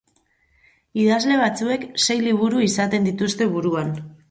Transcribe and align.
Idazle 1.01 1.37
batzuek 1.41 1.85
sei 2.05 2.17
liburu 2.23 2.65
izaten 2.71 3.09
dituzte 3.11 3.53
buruan. 3.55 3.97